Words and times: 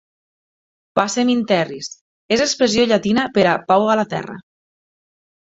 "Pacem 0.99 1.29
in 1.33 1.43
terris" 1.51 1.89
és 2.37 2.43
l'expressió 2.45 2.87
llatina 2.93 3.27
per 3.37 3.45
a 3.51 3.53
'Pau 3.69 3.87
a 3.93 4.01
la 4.03 4.09
Terra'. 4.17 4.41